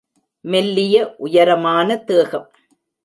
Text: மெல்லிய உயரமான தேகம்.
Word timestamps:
மெல்லிய 0.45 1.15
உயரமான 1.17 1.97
தேகம். 1.97 2.47